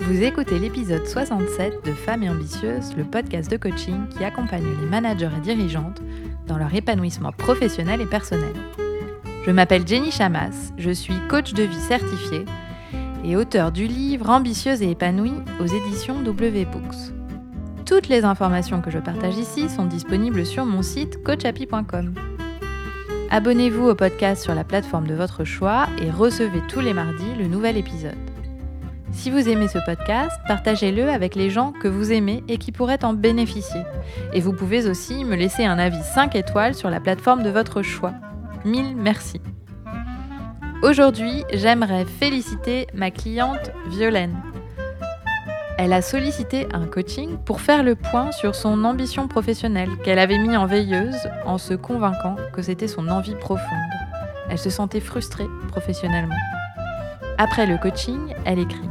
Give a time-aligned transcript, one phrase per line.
[0.00, 4.86] Vous écoutez l'épisode 67 de Femmes et Ambitieuses, le podcast de coaching qui accompagne les
[4.86, 6.00] managers et dirigeantes
[6.46, 8.52] dans leur épanouissement professionnel et personnel.
[9.44, 12.44] Je m'appelle Jenny Chamas, je suis coach de vie certifiée
[13.24, 17.12] et auteur du livre Ambitieuse et épanouie aux éditions W Books.
[17.86, 22.14] Toutes les informations que je partage ici sont disponibles sur mon site coachapi.com.
[23.30, 27.46] Abonnez-vous au podcast sur la plateforme de votre choix et recevez tous les mardis le
[27.46, 28.29] nouvel épisode.
[29.12, 33.04] Si vous aimez ce podcast, partagez-le avec les gens que vous aimez et qui pourraient
[33.04, 33.82] en bénéficier.
[34.32, 37.82] Et vous pouvez aussi me laisser un avis 5 étoiles sur la plateforme de votre
[37.82, 38.14] choix.
[38.64, 39.40] Mille merci.
[40.82, 44.40] Aujourd'hui, j'aimerais féliciter ma cliente Violaine.
[45.76, 50.38] Elle a sollicité un coaching pour faire le point sur son ambition professionnelle qu'elle avait
[50.38, 53.66] mis en veilleuse en se convainquant que c'était son envie profonde.
[54.50, 56.36] Elle se sentait frustrée professionnellement.
[57.42, 58.90] Après le coaching, elle écrit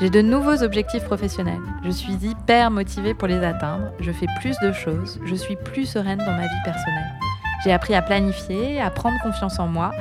[0.00, 1.60] J'ai de nouveaux objectifs professionnels.
[1.84, 3.92] Je suis hyper motivée pour les atteindre.
[4.00, 5.20] Je fais plus de choses.
[5.26, 7.12] Je suis plus sereine dans ma vie personnelle.
[7.62, 9.92] J'ai appris à planifier, à prendre confiance en moi,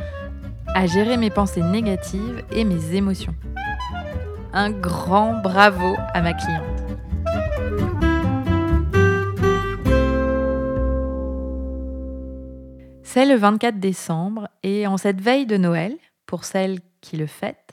[0.73, 3.35] à gérer mes pensées négatives et mes émotions
[4.53, 6.63] un grand bravo à ma cliente.
[13.03, 17.70] C'est le 24 décembre et en cette veille de Noël, pour celles qui le fêtent,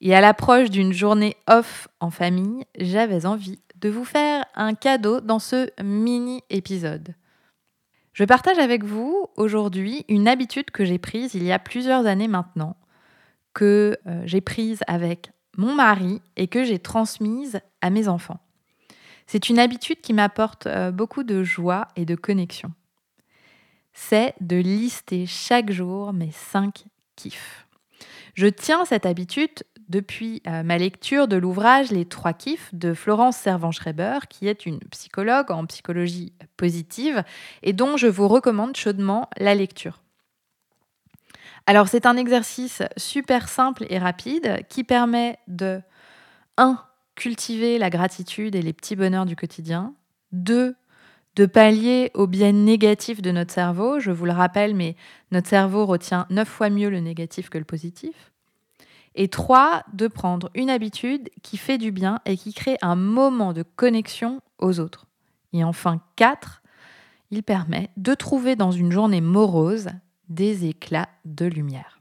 [0.00, 5.20] et à l'approche d'une journée off en famille, j'avais envie de vous faire un cadeau
[5.20, 7.14] dans ce mini-épisode.
[8.12, 12.28] Je partage avec vous aujourd'hui une habitude que j'ai prise il y a plusieurs années
[12.28, 12.76] maintenant,
[13.52, 18.40] que euh, j'ai prise avec mon mari et que j'ai transmise à mes enfants.
[19.26, 22.72] C'est une habitude qui m'apporte euh, beaucoup de joie et de connexion.
[23.92, 26.84] C'est de lister chaque jour mes cinq
[27.16, 27.66] kiffs.
[28.34, 33.36] Je tiens cette habitude depuis euh, ma lecture de l'ouvrage Les trois kiffs de Florence
[33.36, 37.22] Servan-Schreiber, qui est une psychologue en psychologie positive
[37.62, 40.02] et dont je vous recommande chaudement la lecture.
[41.66, 45.80] Alors c'est un exercice super simple et rapide qui permet de
[46.56, 46.78] 1.
[47.16, 49.94] cultiver la gratitude et les petits bonheurs du quotidien,
[50.32, 50.76] 2.
[51.34, 53.98] de pallier au biais négatif de notre cerveau.
[53.98, 54.96] Je vous le rappelle, mais
[55.32, 58.32] notre cerveau retient 9 fois mieux le négatif que le positif.
[59.16, 59.82] Et 3.
[59.94, 64.42] de prendre une habitude qui fait du bien et qui crée un moment de connexion
[64.58, 65.06] aux autres.
[65.52, 66.62] Et enfin 4.
[67.30, 69.88] il permet de trouver dans une journée morose
[70.28, 72.00] des éclats de lumière.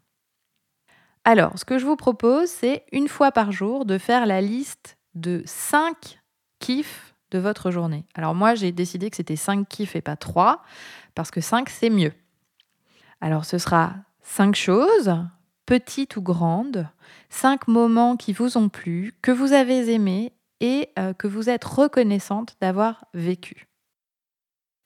[1.24, 4.98] Alors, ce que je vous propose, c'est une fois par jour de faire la liste
[5.16, 6.20] de 5
[6.60, 8.06] kiffs de votre journée.
[8.14, 10.62] Alors moi, j'ai décidé que c'était 5 kiffs et pas 3,
[11.16, 12.14] parce que 5, c'est mieux.
[13.22, 15.16] Alors ce sera 5 choses,
[15.66, 16.88] petites ou grandes,
[17.30, 21.66] 5 moments qui vous ont plu, que vous avez aimés et euh, que vous êtes
[21.66, 23.68] reconnaissante d'avoir vécu.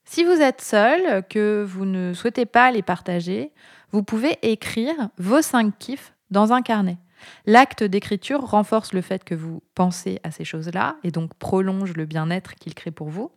[0.04, 3.52] Si vous êtes seul, que vous ne souhaitez pas les partager,
[3.92, 6.98] vous pouvez écrire vos cinq kiffs dans un carnet.
[7.46, 12.06] L'acte d'écriture renforce le fait que vous pensez à ces choses-là et donc prolonge le
[12.06, 13.30] bien-être qu'il crée pour vous.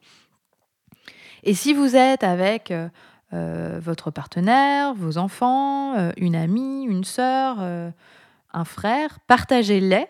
[1.44, 2.74] Et si vous êtes avec
[3.34, 7.58] euh, euh, votre partenaire, vos enfants, euh, une amie, une sœur,
[8.54, 10.08] un frère, partagez-les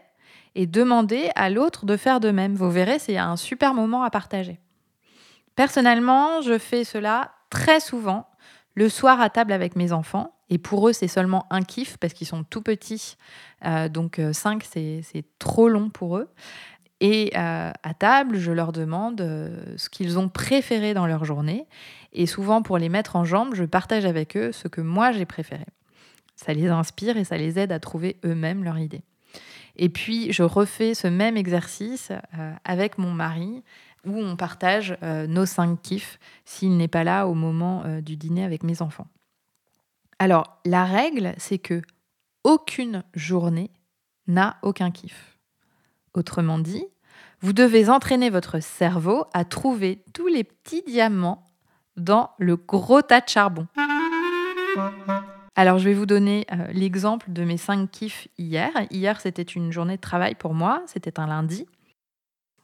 [0.55, 2.55] et demandez à l'autre de faire de même.
[2.55, 4.59] Vous verrez, c'est un super moment à partager.
[5.55, 8.27] Personnellement, je fais cela très souvent
[8.75, 10.33] le soir à table avec mes enfants.
[10.49, 13.17] Et pour eux, c'est seulement un kiff parce qu'ils sont tout petits.
[13.65, 16.29] Euh, donc 5, euh, c'est trop long pour eux.
[16.99, 19.19] Et euh, à table, je leur demande
[19.77, 21.65] ce qu'ils ont préféré dans leur journée.
[22.13, 25.25] Et souvent, pour les mettre en jambe, je partage avec eux ce que moi j'ai
[25.25, 25.65] préféré.
[26.35, 29.01] Ça les inspire et ça les aide à trouver eux-mêmes leur idée.
[29.75, 32.11] Et puis, je refais ce même exercice
[32.63, 33.63] avec mon mari
[34.05, 38.17] où on partage euh, nos cinq kiffs s'il n'est pas là au moment euh, du
[38.17, 39.07] dîner avec mes enfants.
[40.19, 41.81] Alors, la règle, c'est que
[42.43, 43.71] aucune journée
[44.27, 45.37] n'a aucun kiff.
[46.13, 46.85] Autrement dit,
[47.41, 51.52] vous devez entraîner votre cerveau à trouver tous les petits diamants
[51.97, 53.67] dans le gros tas de charbon.
[55.55, 58.71] Alors, je vais vous donner euh, l'exemple de mes cinq kiffs hier.
[58.89, 61.67] Hier, c'était une journée de travail pour moi, c'était un lundi.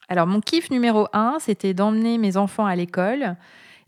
[0.07, 3.35] Alors, mon kiff numéro un, c'était d'emmener mes enfants à l'école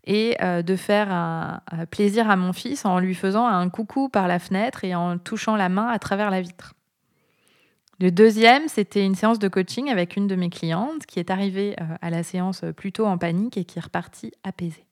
[0.03, 4.27] et euh, de faire un, plaisir à mon fils en lui faisant un coucou par
[4.27, 6.75] la fenêtre et en touchant la main à travers la vitre.
[7.99, 11.75] Le deuxième, c'était une séance de coaching avec une de mes clientes qui est arrivée
[11.81, 14.85] euh, à la séance plutôt en panique et qui est repartie apaisée.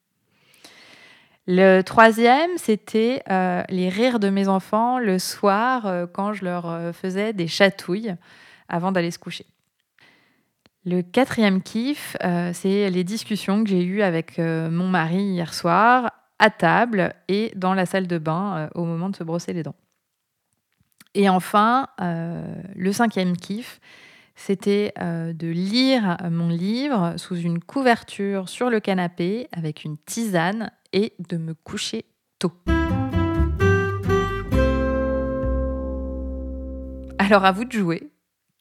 [1.51, 7.33] Le troisième, c'était euh, les rires de mes enfants le soir quand je leur faisais
[7.33, 8.15] des chatouilles.
[8.67, 9.45] avant d'aller se coucher.
[10.85, 15.53] Le quatrième kiff, euh, c'est les discussions que j'ai eues avec euh, mon mari hier
[15.53, 19.51] soir, à table et dans la salle de bain euh, au moment de se brosser
[19.51, 19.75] les dents.
[21.15, 23.79] Et enfin, le cinquième kiff,
[24.35, 31.13] c'était de lire mon livre sous une couverture sur le canapé avec une tisane et
[31.30, 32.06] de me coucher
[32.39, 32.53] tôt.
[37.18, 38.09] Alors à vous de jouer.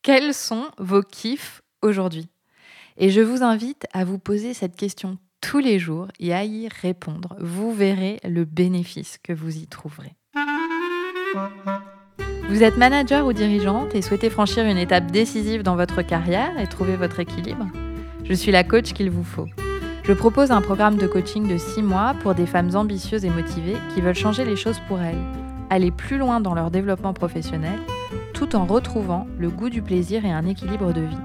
[0.03, 2.29] Quels sont vos kiffs aujourd'hui?
[2.97, 6.69] Et je vous invite à vous poser cette question tous les jours et à y
[6.69, 7.37] répondre.
[7.41, 10.15] Vous verrez le bénéfice que vous y trouverez.
[12.49, 16.67] Vous êtes manager ou dirigeante et souhaitez franchir une étape décisive dans votre carrière et
[16.67, 17.67] trouver votre équilibre?
[18.25, 19.47] Je suis la coach qu'il vous faut.
[20.09, 23.77] Je propose un programme de coaching de 6 mois pour des femmes ambitieuses et motivées
[23.93, 25.23] qui veulent changer les choses pour elles,
[25.69, 27.79] aller plus loin dans leur développement professionnel,
[28.33, 31.19] tout en retrouvant le goût du plaisir et un équilibre de vie.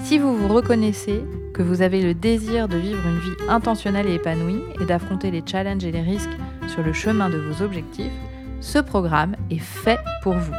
[0.00, 1.24] Si vous vous reconnaissez
[1.54, 5.42] que vous avez le désir de vivre une vie intentionnelle et épanouie et d'affronter les
[5.46, 6.36] challenges et les risques
[6.68, 8.12] sur le chemin de vos objectifs,
[8.60, 10.54] ce programme est fait pour vous.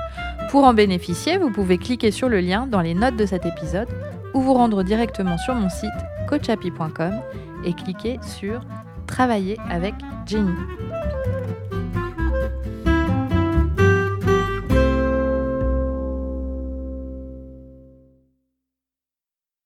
[0.50, 3.88] Pour en bénéficier, vous pouvez cliquer sur le lien dans les notes de cet épisode
[4.34, 5.92] ou vous rendre directement sur mon site
[6.32, 7.22] coachapi.com
[7.66, 8.62] et cliquer sur
[9.06, 9.94] Travailler avec
[10.26, 10.56] Jenny.